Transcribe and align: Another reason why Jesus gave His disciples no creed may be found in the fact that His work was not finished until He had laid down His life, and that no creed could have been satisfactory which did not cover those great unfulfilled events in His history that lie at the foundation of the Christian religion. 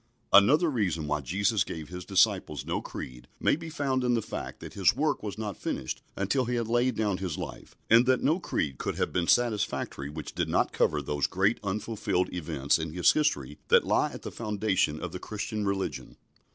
Another 0.33 0.67
reason 0.71 1.05
why 1.05 1.21
Jesus 1.21 1.63
gave 1.63 1.89
His 1.89 2.05
disciples 2.05 2.65
no 2.65 2.81
creed 2.81 3.27
may 3.39 3.55
be 3.55 3.69
found 3.69 4.03
in 4.03 4.15
the 4.15 4.21
fact 4.23 4.59
that 4.59 4.73
His 4.73 4.95
work 4.95 5.21
was 5.21 5.37
not 5.37 5.55
finished 5.57 6.01
until 6.17 6.45
He 6.45 6.55
had 6.55 6.67
laid 6.67 6.95
down 6.95 7.19
His 7.19 7.37
life, 7.37 7.75
and 7.87 8.07
that 8.07 8.23
no 8.23 8.39
creed 8.39 8.79
could 8.79 8.95
have 8.95 9.13
been 9.13 9.27
satisfactory 9.27 10.09
which 10.09 10.33
did 10.33 10.49
not 10.49 10.73
cover 10.73 11.03
those 11.03 11.27
great 11.27 11.59
unfulfilled 11.63 12.33
events 12.33 12.79
in 12.79 12.93
His 12.93 13.11
history 13.11 13.59
that 13.67 13.85
lie 13.85 14.11
at 14.11 14.23
the 14.23 14.31
foundation 14.31 14.99
of 14.99 15.11
the 15.11 15.19
Christian 15.19 15.67
religion. 15.67 16.17